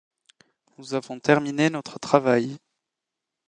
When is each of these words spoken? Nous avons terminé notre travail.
Nous 0.79 0.95
avons 0.95 1.19
terminé 1.19 1.69
notre 1.69 1.99
travail. 1.99 2.57